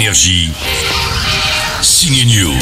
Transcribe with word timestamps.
Énergie. 0.00 0.48
News. 2.08 2.54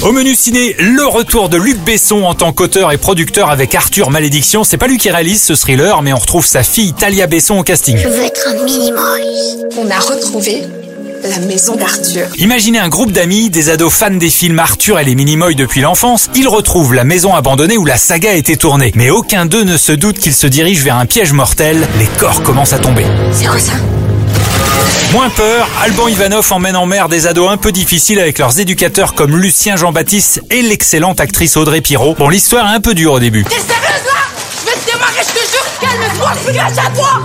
Au 0.00 0.10
menu 0.10 0.34
ciné, 0.34 0.74
le 0.78 1.04
retour 1.04 1.50
de 1.50 1.58
Luc 1.58 1.78
Besson 1.84 2.22
en 2.22 2.32
tant 2.32 2.54
qu'auteur 2.54 2.92
et 2.92 2.96
producteur 2.96 3.50
avec 3.50 3.74
Arthur 3.74 4.08
Malédiction. 4.08 4.64
C'est 4.64 4.78
pas 4.78 4.86
lui 4.86 4.96
qui 4.96 5.10
réalise 5.10 5.42
ce 5.42 5.52
thriller, 5.52 6.00
mais 6.00 6.14
on 6.14 6.16
retrouve 6.16 6.46
sa 6.46 6.62
fille 6.62 6.94
Talia 6.94 7.26
Besson 7.26 7.58
au 7.58 7.62
casting. 7.62 7.98
Je 7.98 8.08
veux 8.08 8.22
être 8.22 8.48
un 8.48 8.64
Minimoys. 8.64 9.66
On 9.76 9.90
a 9.90 9.98
retrouvé 9.98 10.62
la 11.24 11.40
maison 11.40 11.76
d'Arthur. 11.76 12.28
Imaginez 12.38 12.78
un 12.78 12.88
groupe 12.88 13.12
d'amis, 13.12 13.50
des 13.50 13.68
ados 13.68 13.92
fans 13.92 14.10
des 14.10 14.30
films 14.30 14.58
Arthur 14.58 14.98
et 14.98 15.04
les 15.04 15.14
Minimoys 15.14 15.54
depuis 15.54 15.82
l'enfance. 15.82 16.30
Ils 16.34 16.48
retrouvent 16.48 16.94
la 16.94 17.04
maison 17.04 17.34
abandonnée 17.34 17.76
où 17.76 17.84
la 17.84 17.98
saga 17.98 18.30
a 18.30 18.34
été 18.34 18.56
tournée. 18.56 18.92
Mais 18.94 19.10
aucun 19.10 19.44
d'eux 19.44 19.64
ne 19.64 19.76
se 19.76 19.92
doute 19.92 20.18
qu'ils 20.18 20.34
se 20.34 20.46
dirigent 20.46 20.84
vers 20.84 20.96
un 20.96 21.04
piège 21.04 21.34
mortel. 21.34 21.86
Les 21.98 22.06
corps 22.18 22.42
commencent 22.42 22.72
à 22.72 22.78
tomber. 22.78 23.04
C'est 23.30 23.46
quoi 23.46 23.58
ça? 23.58 23.74
Moins 25.12 25.30
peur, 25.30 25.68
Alban 25.82 26.08
Ivanov 26.08 26.50
emmène 26.52 26.76
en 26.76 26.86
mer 26.86 27.08
des 27.08 27.26
ados 27.26 27.50
un 27.50 27.56
peu 27.56 27.72
difficiles 27.72 28.18
avec 28.18 28.38
leurs 28.38 28.58
éducateurs 28.60 29.14
comme 29.14 29.36
Lucien 29.36 29.76
Jean-Baptiste 29.76 30.40
et 30.50 30.62
l'excellente 30.62 31.20
actrice 31.20 31.56
Audrey 31.56 31.80
Pirot. 31.80 32.14
Bon, 32.18 32.28
l'histoire 32.28 32.66
est 32.72 32.74
un 32.76 32.80
peu 32.80 32.94
dure 32.94 33.12
au 33.12 33.20
début. 33.20 33.44
T'es 33.44 33.56
sérieuse 33.56 34.06
là? 34.06 34.20
Je 34.60 34.70
vais 34.70 34.76
te 34.76 34.92
démarrer, 34.92 35.20
je 35.20 35.32
te 35.32 35.38
jure 35.50 35.64
Je 35.92 36.44
suis 36.44 36.52
grâce 36.52 36.78
à 36.78 36.90
toi 36.90 37.22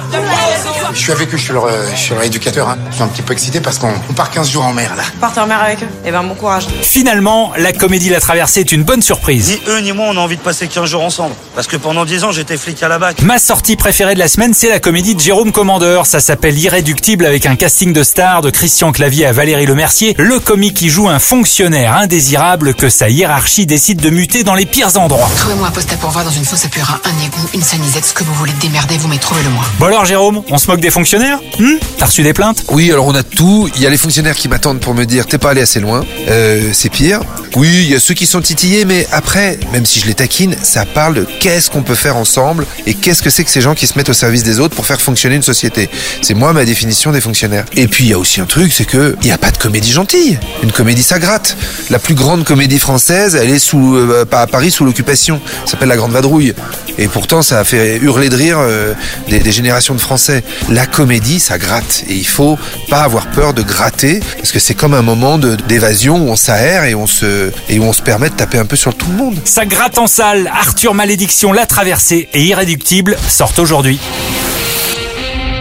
Je 0.93 0.97
suis 0.97 1.11
avec 1.11 1.33
eux, 1.33 1.37
je 1.37 1.43
suis 1.43 1.53
leur, 1.53 1.65
euh, 1.65 1.85
je 1.91 1.97
suis 1.97 2.13
leur 2.13 2.23
éducateur. 2.23 2.67
Hein. 2.69 2.77
Je 2.89 2.95
suis 2.95 3.03
un 3.03 3.07
petit 3.07 3.21
peu 3.21 3.33
excité 3.33 3.61
parce 3.61 3.79
qu'on 3.79 3.93
on 4.09 4.13
part 4.13 4.29
15 4.29 4.49
jours 4.49 4.65
en 4.65 4.73
mer 4.73 4.95
là. 4.95 5.03
Partez 5.21 5.39
en 5.39 5.47
mer 5.47 5.61
avec 5.61 5.83
eux. 5.83 5.87
Eh 6.05 6.11
ben 6.11 6.23
bon 6.23 6.35
courage. 6.35 6.67
Finalement, 6.81 7.53
la 7.57 7.71
comédie 7.71 8.09
La 8.09 8.19
Traversée 8.19 8.61
est 8.61 8.71
une 8.71 8.83
bonne 8.83 9.01
surprise. 9.01 9.49
Ni 9.49 9.71
eux 9.71 9.79
ni 9.79 9.91
moi 9.93 10.07
on 10.09 10.17
a 10.17 10.19
envie 10.19 10.37
de 10.37 10.41
passer 10.41 10.67
15 10.67 10.89
jours 10.89 11.03
ensemble. 11.03 11.33
Parce 11.55 11.67
que 11.67 11.77
pendant 11.77 12.05
10 12.05 12.23
ans 12.25 12.31
j'étais 12.31 12.57
flic 12.57 12.81
à 12.83 12.87
la 12.87 12.99
BAC. 12.99 13.21
Ma 13.21 13.39
sortie 13.39 13.75
préférée 13.75 14.13
de 14.13 14.19
la 14.19 14.27
semaine, 14.27 14.53
c'est 14.53 14.69
la 14.69 14.79
comédie 14.79 15.15
de 15.15 15.19
Jérôme 15.19 15.51
Commandeur. 15.51 16.05
Ça 16.05 16.19
s'appelle 16.19 16.57
Irréductible 16.57 17.25
avec 17.25 17.45
un 17.45 17.55
casting 17.55 17.93
de 17.93 18.03
stars 18.03 18.41
de 18.41 18.49
Christian 18.49 18.91
Clavier 18.91 19.25
à 19.27 19.31
Valérie 19.31 19.65
Lemercier. 19.65 20.15
Le 20.17 20.39
comique 20.39 20.75
qui 20.75 20.89
joue 20.89 21.07
un 21.07 21.19
fonctionnaire 21.19 21.95
indésirable 21.95 22.73
que 22.73 22.89
sa 22.89 23.09
hiérarchie 23.09 23.65
décide 23.65 24.01
de 24.01 24.09
muter 24.09 24.43
dans 24.43 24.55
les 24.55 24.65
pires 24.65 24.97
endroits. 24.97 25.29
Trouvez-moi 25.37 25.67
un 25.67 25.71
poste 25.71 25.93
à 25.93 25.95
pourvoir 25.97 26.25
dans 26.25 26.31
une 26.31 26.45
fosse 26.45 26.65
à 26.65 26.69
purin, 26.69 26.99
un 27.05 27.25
égout, 27.25 27.47
une 27.53 27.61
sanisette, 27.63 28.05
ce 28.05 28.13
que 28.13 28.23
vous 28.23 28.33
voulez 28.33 28.53
démerder, 28.57 28.97
vous 28.97 29.07
m'y 29.07 29.19
trouvez 29.19 29.43
le 29.43 29.49
moins. 29.49 29.65
Bon 29.79 29.85
alors 29.87 30.05
Jérôme, 30.05 30.41
on 30.49 30.57
se 30.57 30.67
moque 30.69 30.79
des 30.79 30.89
fonctionnaires 30.89 31.39
Hmm 31.59 31.75
T'as 31.97 32.05
reçu 32.05 32.23
des 32.23 32.33
plaintes? 32.33 32.63
Oui, 32.69 32.91
alors 32.91 33.05
on 33.07 33.15
a 33.15 33.23
tout. 33.23 33.69
Il 33.75 33.81
y 33.81 33.87
a 33.87 33.89
les 33.89 33.97
fonctionnaires 33.97 34.35
qui 34.35 34.47
m'attendent 34.47 34.79
pour 34.79 34.93
me 34.93 35.05
dire 35.05 35.25
t'es 35.25 35.37
pas 35.37 35.51
allé 35.51 35.61
assez 35.61 35.79
loin. 35.79 36.03
Euh, 36.27 36.69
c'est 36.73 36.89
pire. 36.89 37.21
Oui, 37.55 37.69
il 37.71 37.89
y 37.89 37.95
a 37.95 37.99
ceux 37.99 38.13
qui 38.13 38.25
sont 38.25 38.41
titillés, 38.41 38.85
mais 38.85 39.07
après, 39.11 39.59
même 39.71 39.85
si 39.85 39.99
je 39.99 40.05
les 40.05 40.13
taquine, 40.13 40.55
ça 40.61 40.85
parle 40.85 41.15
de 41.15 41.27
qu'est-ce 41.39 41.69
qu'on 41.69 41.83
peut 41.83 41.95
faire 41.95 42.17
ensemble 42.17 42.65
et 42.85 42.93
qu'est-ce 42.93 43.21
que 43.21 43.29
c'est 43.29 43.43
que 43.43 43.49
ces 43.49 43.61
gens 43.61 43.75
qui 43.75 43.87
se 43.87 43.97
mettent 43.97 44.09
au 44.09 44.13
service 44.13 44.43
des 44.43 44.59
autres 44.59 44.75
pour 44.75 44.85
faire 44.85 45.01
fonctionner 45.01 45.35
une 45.35 45.41
société. 45.43 45.89
C'est 46.21 46.33
moi 46.33 46.53
ma 46.53 46.65
définition 46.65 47.11
des 47.11 47.21
fonctionnaires. 47.21 47.65
Et 47.75 47.87
puis 47.87 48.05
il 48.05 48.09
y 48.09 48.13
a 48.13 48.19
aussi 48.19 48.41
un 48.41 48.45
truc, 48.45 48.73
c'est 48.73 48.85
que 48.85 49.15
il 49.21 49.27
y 49.27 49.31
a 49.31 49.37
pas 49.37 49.51
de 49.51 49.57
comédie 49.57 49.91
gentille. 49.91 50.39
Une 50.63 50.71
comédie 50.71 51.03
ça 51.03 51.19
gratte. 51.19 51.57
La 51.89 51.99
plus 51.99 52.15
grande 52.15 52.43
comédie 52.43 52.79
française, 52.79 53.35
elle 53.35 53.49
est 53.49 53.59
sous 53.59 53.95
euh, 53.95 54.25
à 54.31 54.47
Paris 54.47 54.71
sous 54.71 54.85
l'occupation. 54.85 55.41
Ça 55.65 55.71
s'appelle 55.71 55.89
La 55.89 55.97
Grande 55.97 56.11
Vadrouille. 56.11 56.53
Et 56.97 57.07
pourtant, 57.07 57.41
ça 57.41 57.59
a 57.59 57.63
fait 57.63 57.97
hurler 57.97 58.29
de 58.29 58.35
rire 58.35 58.57
euh, 58.59 58.93
des, 59.29 59.51
générations 59.51 59.93
de 59.93 59.99
Français. 59.99 60.43
La 60.69 60.85
comédie, 60.87 61.39
ça 61.39 61.57
gratte. 61.57 62.03
Et 62.09 62.15
il 62.15 62.27
faut 62.27 62.57
pas 62.89 63.01
avoir 63.01 63.27
peur 63.27 63.53
de 63.53 63.61
gratter, 63.61 64.19
parce 64.37 64.51
que 64.51 64.59
c'est 64.59 64.73
comme 64.73 64.93
un 64.93 65.03
moment 65.03 65.37
d'évasion 65.37 66.17
où 66.17 66.29
on 66.29 66.35
s'aère 66.35 66.85
et 66.85 66.95
on 66.95 67.05
se 67.05 67.36
et 67.69 67.79
où 67.79 67.83
on 67.83 67.93
se 67.93 68.01
permet 68.01 68.29
de 68.29 68.35
taper 68.35 68.57
un 68.57 68.65
peu 68.65 68.75
sur 68.75 68.95
tout 68.95 69.09
le 69.09 69.17
monde. 69.17 69.39
Ça 69.45 69.65
gratte 69.65 69.97
en 69.97 70.07
salle. 70.07 70.49
Arthur 70.53 70.93
Malédiction, 70.93 71.51
La 71.53 71.65
Traversée 71.65 72.29
et 72.33 72.43
Irréductible 72.43 73.17
sortent 73.27 73.59
aujourd'hui. 73.59 73.99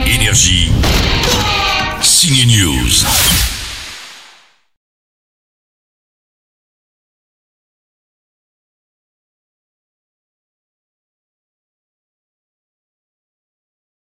Énergie. 0.06 0.70
Signe 2.02 2.46
News. 2.46 3.55